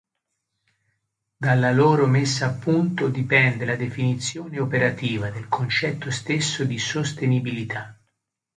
Dalla 1.37 1.71
loro 1.71 2.07
messa 2.07 2.47
a 2.47 2.53
punto 2.53 3.07
dipende 3.07 3.65
la 3.65 3.75
definizione 3.75 4.59
operativa 4.59 5.29
del 5.29 5.47
concetto 5.47 6.09
stesso 6.09 6.63
di 6.63 6.79
sostenibilità. 6.79 7.95